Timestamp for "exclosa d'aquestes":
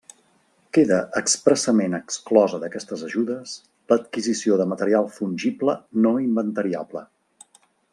1.97-3.05